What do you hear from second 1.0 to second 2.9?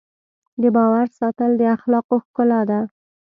ساتل د اخلاقو ښکلا ده.